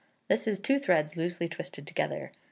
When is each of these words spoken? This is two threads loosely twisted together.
This 0.29 0.47
is 0.47 0.59
two 0.59 0.79
threads 0.79 1.15
loosely 1.15 1.47
twisted 1.47 1.85
together. 1.85 2.31